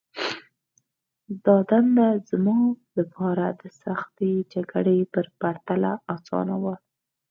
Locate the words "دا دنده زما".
1.45-2.57